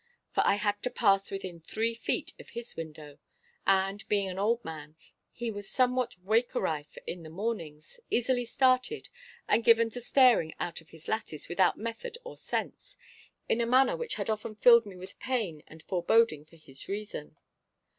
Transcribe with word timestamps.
For 0.31 0.41
I 0.47 0.55
had 0.55 0.81
to 0.81 0.89
pass 0.89 1.29
within 1.29 1.59
three 1.59 1.93
feet 1.93 2.33
of 2.39 2.49
his 2.57 2.75
window, 2.75 3.19
and, 3.67 4.03
being 4.09 4.27
an 4.29 4.39
old 4.39 4.65
man, 4.65 4.95
he 5.31 5.51
was 5.51 5.69
somewhat 5.69 6.15
wakerife 6.25 6.97
in 7.05 7.21
the 7.21 7.29
mornings, 7.29 7.99
easily 8.09 8.43
started, 8.43 9.09
and 9.47 9.63
given 9.63 9.91
to 9.91 10.01
staring 10.01 10.55
out 10.59 10.81
of 10.81 10.89
his 10.89 11.07
lattice 11.07 11.47
without 11.47 11.77
method 11.77 12.17
or 12.23 12.35
sense, 12.35 12.97
in 13.47 13.61
a 13.61 13.67
manner 13.67 13.95
which 13.95 14.15
had 14.15 14.27
often 14.27 14.55
filled 14.55 14.87
me 14.87 14.95
with 14.95 15.19
pain 15.19 15.61
and 15.67 15.83
foreboding 15.83 16.45
for 16.45 16.55
his 16.55 16.87
reason. 16.87 17.37